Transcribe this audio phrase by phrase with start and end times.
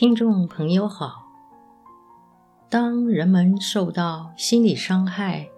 [0.00, 1.26] 听众朋友好，
[2.70, 5.48] 当人们受到心理伤害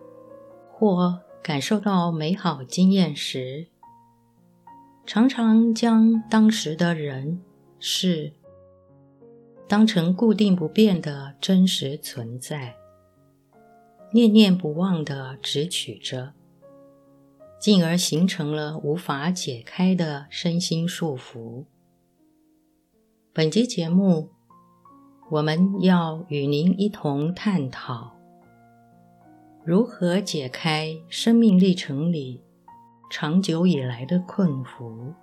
[0.73, 3.67] 或感受到美好经验时，
[5.05, 7.43] 常常将当时的人
[7.79, 8.33] 事
[9.69, 12.77] 当成固定不变的真实存在，
[14.15, 16.33] 念念不忘地执取着，
[17.61, 21.67] 进而形成了无法解开的身心束缚。
[23.33, 24.29] 本集节目，
[25.31, 28.11] 我们要与您一同探讨
[29.63, 32.43] 如何解开生命历程里
[33.09, 35.15] 长久以来的困惑。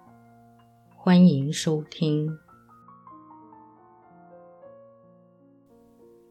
[0.96, 2.40] 欢迎收听。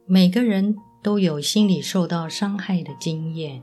[0.06, 3.62] 每个人都有心理受到伤害的经验，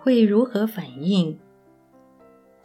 [0.00, 1.38] 会如何反应？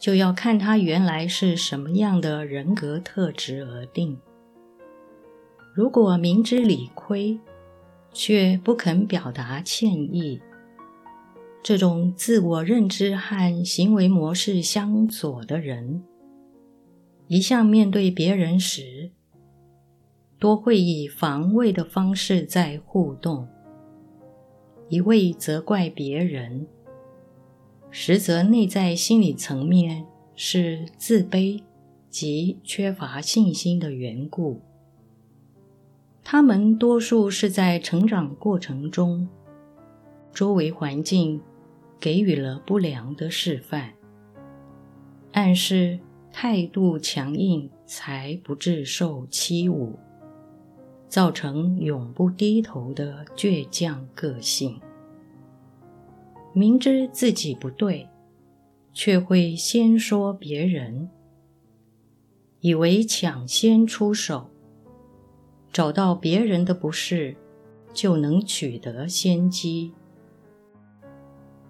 [0.04, 4.20] 就要看他原来是什么样的人格特质而定。
[5.74, 7.40] 如果明知理亏，
[8.12, 10.42] 却不肯表达歉意，
[11.64, 16.04] 这种自我认知和行为模式相左的人，
[17.30, 19.10] 一向面对别人时，
[20.38, 23.48] 多会以防卫的方式在互动，
[24.90, 26.68] 一味责怪别人。
[27.96, 30.04] 实则内在心理层面
[30.36, 31.62] 是自卑
[32.10, 34.60] 及缺乏信心的缘故。
[36.24, 39.30] 他们多数是在成长过程中，
[40.34, 41.40] 周围环境
[42.00, 43.94] 给予了不良的示范，
[45.34, 46.00] 暗示
[46.32, 49.92] 态度强硬才不致受欺侮，
[51.08, 54.82] 造成永不低头的倔强个性。
[56.54, 58.08] 明知自己不对，
[58.94, 61.10] 却会先说别人，
[62.60, 64.50] 以为抢先出手，
[65.72, 67.36] 找到别人的不是，
[67.92, 69.94] 就能取得先机。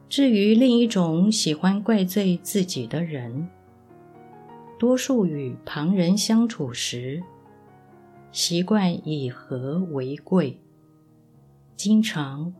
[0.09, 3.47] 至于另一种喜欢怪罪自己的人，
[4.77, 7.23] 多数与旁人相处时，
[8.33, 10.59] 习惯以和为贵，
[11.77, 12.53] 经常。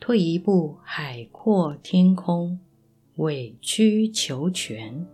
[0.00, 2.58] 退一步，海阔天空；
[3.16, 5.06] 委曲求全，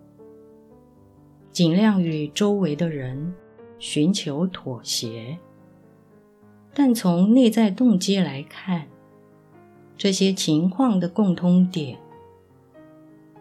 [1.50, 3.34] 尽量与周围的人
[3.78, 5.38] 寻求妥协。
[6.74, 8.86] 但从内在动机来看，
[9.96, 11.98] 这些情况的共通点，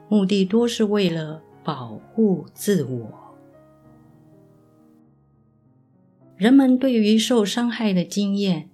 [0.07, 3.19] 目的多是为了保护自我。
[6.35, 8.69] 人们对于受伤害的经验，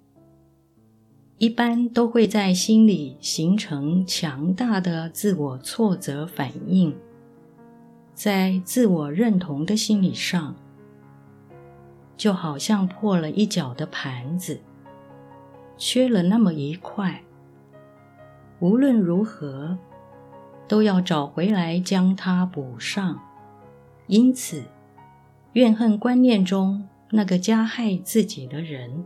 [1.39, 6.94] 一般都会在心里形成强大的自我挫折反应，
[8.13, 10.53] 在自我认同的心理上，
[12.17, 14.59] 就好像破了一角的盘子，
[15.78, 17.23] 缺了那么一块，
[18.59, 19.78] 无论如何
[20.67, 23.17] 都要找回来将它补上。
[24.07, 24.61] 因此，
[25.53, 29.05] 怨恨观念中那个加害自己的人。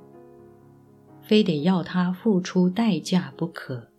[1.24, 3.90] 非得要他付出代价不可。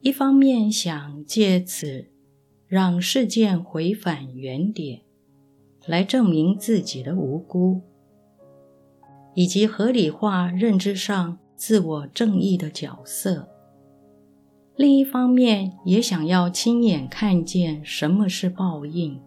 [0.00, 2.06] 一方面想借此
[2.66, 5.02] 让事件回返原点，
[5.86, 7.82] 来证明自己的无辜，
[9.34, 13.46] 以及合理化认知上自我正义的角色；
[14.76, 19.20] 另一方面也想要亲眼看见什么是报应。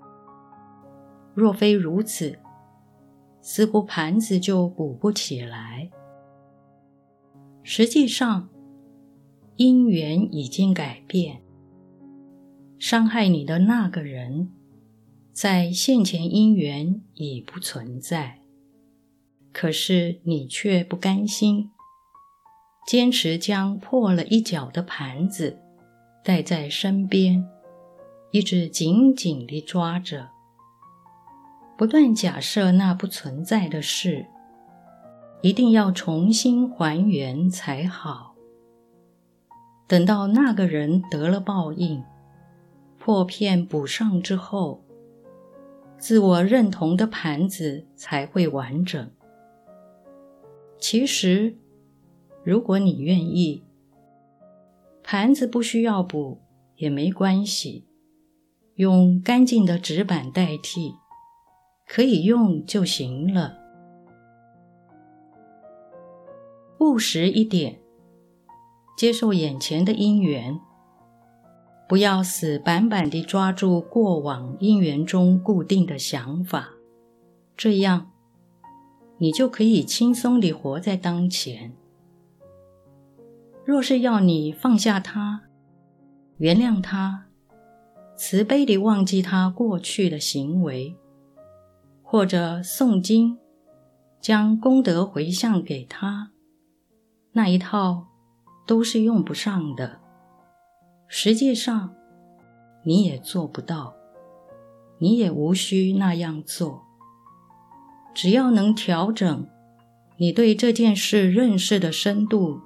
[1.33, 2.37] 若非如此，
[3.41, 5.89] 似乎盘子就补不起来。
[7.67, 8.47] 实际上，
[9.55, 11.41] 因缘已经改变。
[12.77, 14.51] 伤害你的那个人，
[15.33, 18.41] 在现前因缘已不存在。
[19.51, 21.71] 可是你却不甘心，
[22.85, 25.57] 坚持将破了一角的盘子
[26.23, 27.43] 带在身边，
[28.31, 30.29] 一直紧紧地抓着，
[31.75, 34.27] 不断假设那不存在的事。
[35.45, 38.33] 一定要重新还原才好。
[39.87, 42.03] 等到那个人得了报应，
[42.97, 44.83] 破片补上之后，
[45.99, 49.11] 自我认同的盘子才会完整。
[50.79, 51.55] 其实，
[52.43, 53.63] 如果你愿意，
[55.03, 56.41] 盘子不需要补
[56.77, 57.85] 也没关系，
[58.77, 60.95] 用干净的纸板代替，
[61.87, 63.64] 可以用就行了。
[66.85, 67.79] 务实一点，
[68.95, 70.59] 接受眼前的因缘，
[71.89, 76.69] 不要死板板地抓住过往因缘中固定的想法，
[77.57, 78.11] 这样
[79.17, 81.73] 你就可以轻松地活在当前。
[83.65, 85.41] 若是要你放下他，
[86.37, 87.25] 原谅他，
[88.15, 90.95] 慈悲地忘记他过去的行为，
[92.03, 93.39] 或者诵经，
[94.21, 96.31] 将功德回向给他，
[97.35, 98.07] 那一套
[98.65, 99.99] 都是用不上的。
[101.09, 101.93] 实际上，
[102.85, 103.93] 你也做不到，
[104.99, 106.81] 你也无需那样做。
[108.13, 109.47] 只要能调整
[110.15, 112.61] 你对这件事认识的深度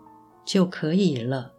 [0.46, 1.54] 就可以了。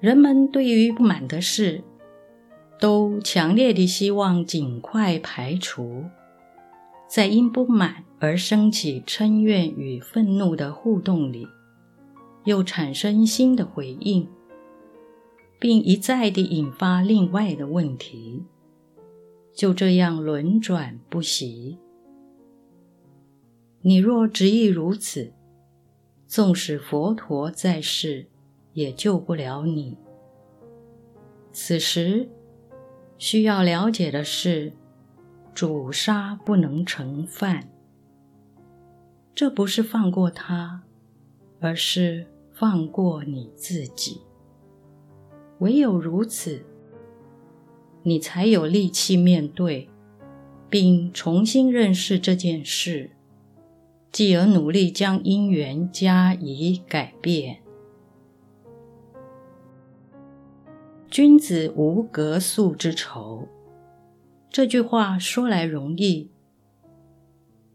[0.00, 1.84] 人们对于不满的事，
[2.80, 6.06] 都强烈地希望尽快排除，
[7.08, 11.46] 在因不满而升起嗔怨与愤怒的互动里，
[12.44, 14.26] 又产生新的回应，
[15.58, 18.44] 并一再地引发另外的问题，
[19.54, 21.78] 就这样轮转不息。
[23.82, 25.32] 你若执意如此，
[26.26, 28.26] 纵使佛陀在世，
[28.72, 29.96] 也救不了你。
[31.52, 32.28] 此时
[33.18, 34.72] 需要了解的是，
[35.54, 37.68] 主杀不能成犯。
[39.36, 40.82] 这不是放过他，
[41.60, 44.22] 而是放过你自己。
[45.58, 46.64] 唯有如此，
[48.02, 49.90] 你才有力气面对，
[50.70, 53.10] 并重新认识这件事，
[54.10, 57.58] 继而努力将因缘加以改变。
[61.10, 63.46] 君子无隔宿之仇，
[64.48, 66.30] 这句话说来容易，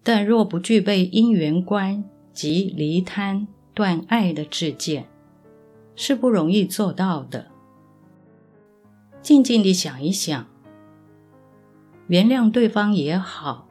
[0.04, 2.04] 但若不具备因缘观
[2.34, 5.08] 及离贪断爱的智见，
[5.96, 7.48] 是不容易做到的。
[9.22, 10.48] 静静地想一想，
[12.08, 13.68] 原谅对方也好，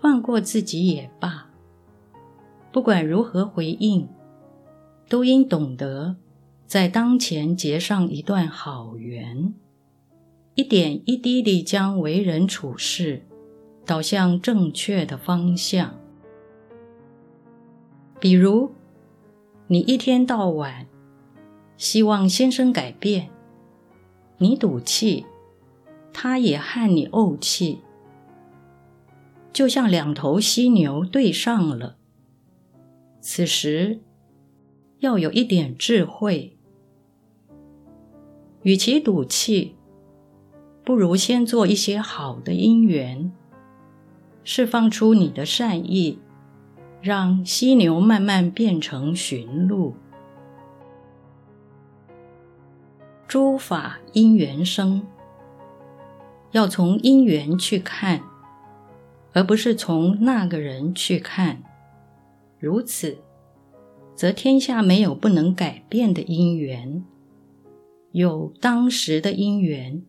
[0.00, 1.50] 放过自己也罢，
[2.72, 4.08] 不管如何回应，
[5.08, 6.16] 都应懂得。
[6.66, 9.54] 在当前结上一段好缘，
[10.56, 13.24] 一点一滴地将为人处事
[13.84, 15.94] 导向正确的方向。
[18.20, 18.72] 比如，
[19.66, 20.86] 你一天到晚
[21.76, 23.30] 希望先生改变，
[24.38, 25.26] 你赌气，
[26.12, 27.80] 他也和你怄气，
[29.52, 31.96] 就像两头犀牛对上了。
[33.20, 34.00] 此时
[35.00, 36.56] 要有一点智慧。
[38.62, 39.74] 与其赌气，
[40.84, 43.30] 不如先做一些好的因缘，
[44.44, 46.18] 释放出你的善意，
[47.00, 49.94] 让犀牛慢慢变成驯鹿。
[53.26, 55.04] 诸法因缘生，
[56.52, 58.22] 要从因缘去看，
[59.32, 61.62] 而不是从那个人去看。
[62.58, 63.18] 如此，
[64.14, 67.02] 则天下没有不能改变的因缘。
[68.12, 70.04] 有当时的因缘，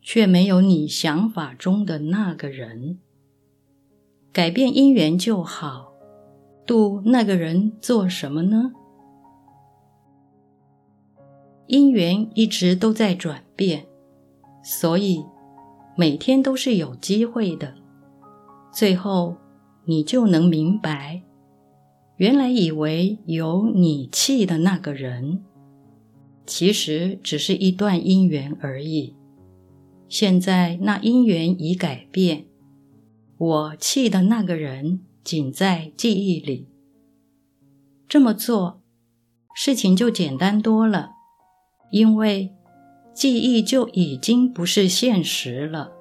[0.00, 3.00] 却没有你想法中的那个人。
[4.34, 5.92] 改变因缘就好，
[6.66, 8.72] 度那个人做什么呢？
[11.68, 13.86] 因缘一直都在转变，
[14.64, 15.24] 所以
[15.96, 17.74] 每天都是有机会的。
[18.72, 19.36] 最后，
[19.84, 21.22] 你就能明白，
[22.16, 25.44] 原来以为有你气的那个人。
[26.44, 29.14] 其实只是一段因缘而已。
[30.08, 32.46] 现在那因缘已改变，
[33.36, 36.68] 我气的那个人仅在记忆里。
[38.08, 38.80] 这么做，
[39.54, 41.12] 事情就简单多了，
[41.90, 42.54] 因为
[43.12, 45.92] 记忆就已经不是现实了。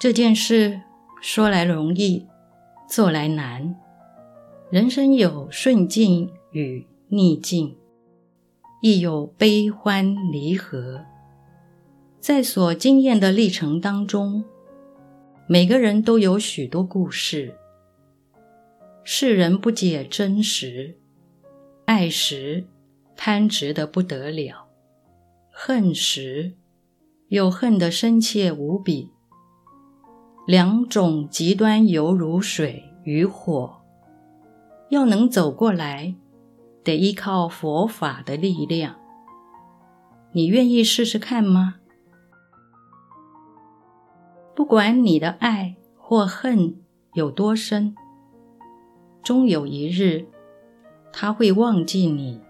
[0.00, 0.82] 这件事
[1.22, 2.26] 说来容易，
[2.88, 3.76] 做来难。
[4.70, 7.76] 人生有顺境与逆境，
[8.82, 11.04] 亦有悲欢离合。
[12.26, 14.42] 在所经验的历程当中，
[15.46, 17.54] 每个人都有许多故事。
[19.04, 20.96] 世人不解真实，
[21.84, 22.66] 爱时
[23.14, 24.66] 贪执得不得了，
[25.52, 26.54] 恨时
[27.28, 29.12] 又恨得深切无比。
[30.48, 33.84] 两种极端犹如水与火，
[34.88, 36.16] 要能走过来。
[36.82, 38.96] 得依靠佛法的力量，
[40.32, 41.76] 你愿意试试看吗？
[44.56, 46.76] 不管你的爱或恨
[47.12, 47.94] 有多深，
[49.22, 50.24] 终有一日，
[51.12, 52.40] 他会忘记你，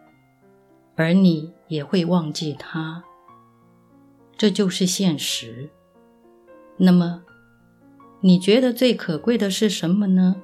[0.94, 3.02] 而你也会忘记他。
[4.36, 5.68] 这就是现实。
[6.76, 7.24] 那么，
[8.20, 10.40] 你觉得最可贵的是什么呢？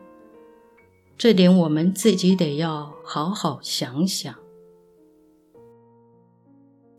[1.17, 4.35] 这点我们自己得要好好想想。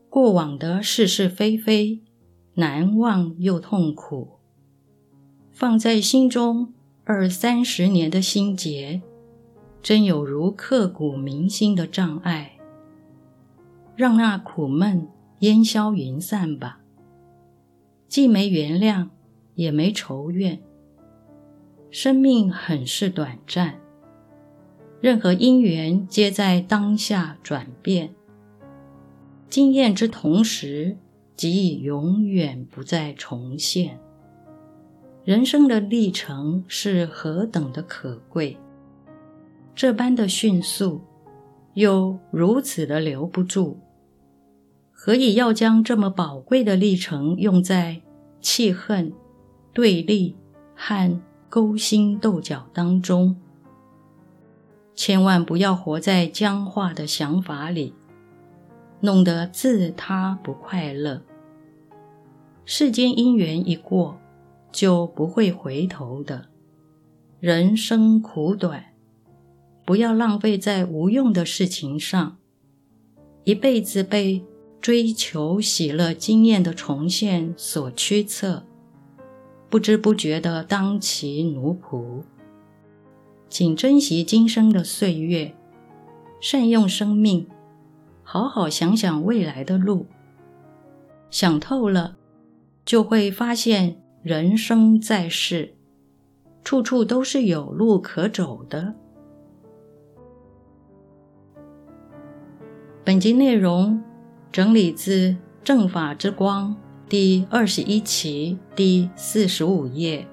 [0.09, 2.01] 过往的是是非非，
[2.53, 4.39] 难忘又痛苦，
[5.53, 9.03] 放在心中二三十年的心结，
[9.83, 12.53] 真有如刻骨铭心的障碍。
[13.95, 15.07] 让那苦闷
[15.39, 16.79] 烟消云散吧，
[18.07, 19.09] 既没原谅，
[19.53, 20.59] 也没仇怨。
[21.91, 23.79] 生命很是短暂，
[24.99, 28.15] 任何因缘皆在当下转变。
[29.47, 30.97] 经验之同时，
[31.37, 33.99] 即已永远不再重现。
[35.25, 38.57] 人生的历程是何等的可贵，
[39.73, 41.01] 这般的迅速，
[41.75, 43.79] 又如此的留不住。
[44.91, 48.01] 何以要将这么宝贵的历程用在
[48.41, 49.13] 气恨、
[49.71, 50.35] 对立
[50.75, 53.35] 和勾心斗角当中？
[54.93, 57.93] 千万不要活在僵化的想法里。
[58.99, 61.21] 弄得自他不快乐。
[62.63, 64.17] 世间因缘一过，
[64.73, 66.49] 就不会回头的。
[67.39, 68.83] 人生苦短，
[69.85, 72.37] 不要浪费在无用的事情上。
[73.43, 74.43] 一辈子被
[74.81, 78.65] 追求喜乐经验的重现所驱策，
[79.69, 82.23] 不知不觉地当其奴仆。
[83.49, 85.55] 请珍惜今生的岁月，
[86.41, 87.47] 善用生命。
[88.23, 90.07] 好好想想未来的路，
[91.29, 92.15] 想透了，
[92.85, 95.73] 就会发现人生在世，
[96.63, 98.95] 处处都是有路可走的。
[103.03, 104.01] 本集内容
[104.49, 106.71] 整理自《正法之光》
[107.09, 110.25] 第二十一期第四十五页，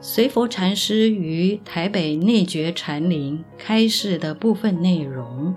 [0.00, 5.52] 随佛禅师于台北内觉禅林开示的部分内容。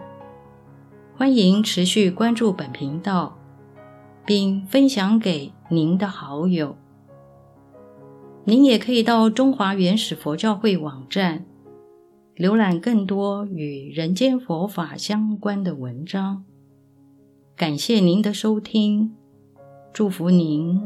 [1.16, 3.38] 欢迎持续关注本频道，
[4.26, 6.76] 并分享给您的好友。
[8.44, 11.46] 您也可以到中华原始佛教会网站
[12.36, 16.44] 浏览更多与人间佛法相关的文章。
[17.56, 19.16] 感谢您的收听，
[19.94, 20.82] 祝福您。